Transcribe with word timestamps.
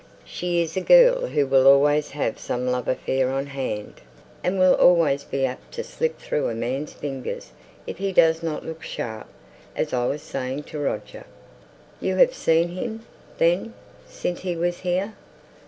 She's 0.25 0.75
a 0.75 0.81
girl 0.81 1.27
who'll 1.27 1.67
always 1.67 2.09
have 2.09 2.39
some 2.39 2.65
love 2.65 2.87
affair 2.87 3.29
on 3.29 3.45
hand, 3.45 4.01
and 4.43 4.57
will 4.57 4.73
always 4.73 5.23
be 5.23 5.45
apt 5.45 5.73
to 5.75 5.83
slip 5.83 6.17
through 6.17 6.47
a 6.49 6.55
man's 6.55 6.91
fingers 6.93 7.51
if 7.85 7.99
he 7.99 8.11
doesn't 8.11 8.65
look 8.65 8.81
sharp; 8.81 9.27
as 9.75 9.93
I 9.93 10.07
was 10.07 10.23
saying 10.23 10.63
to 10.63 10.79
Roger" 10.79 11.25
"You 12.01 12.15
have 12.15 12.33
seen 12.33 12.69
him, 12.69 13.05
then, 13.37 13.75
since 14.07 14.39
he 14.39 14.55
was 14.55 14.79
here?" 14.79 15.13